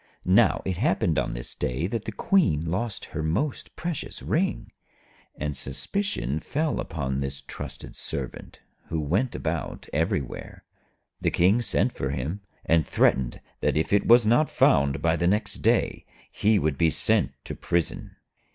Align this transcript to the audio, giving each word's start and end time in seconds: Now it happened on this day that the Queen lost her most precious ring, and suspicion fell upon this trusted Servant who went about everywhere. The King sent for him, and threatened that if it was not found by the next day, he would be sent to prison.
Now 0.25 0.63
it 0.65 0.77
happened 0.77 1.19
on 1.19 1.33
this 1.33 1.53
day 1.53 1.85
that 1.85 2.05
the 2.05 2.11
Queen 2.11 2.65
lost 2.65 3.05
her 3.13 3.21
most 3.21 3.75
precious 3.75 4.23
ring, 4.23 4.71
and 5.35 5.55
suspicion 5.55 6.39
fell 6.39 6.79
upon 6.79 7.19
this 7.19 7.39
trusted 7.39 7.95
Servant 7.95 8.61
who 8.87 8.99
went 8.99 9.35
about 9.35 9.87
everywhere. 9.93 10.63
The 11.19 11.29
King 11.29 11.61
sent 11.61 11.91
for 11.91 12.09
him, 12.09 12.41
and 12.65 12.83
threatened 12.83 13.41
that 13.59 13.77
if 13.77 13.93
it 13.93 14.07
was 14.07 14.25
not 14.25 14.49
found 14.49 15.03
by 15.03 15.17
the 15.17 15.27
next 15.27 15.59
day, 15.61 16.07
he 16.31 16.57
would 16.57 16.79
be 16.79 16.89
sent 16.89 17.33
to 17.43 17.53
prison. 17.53 18.15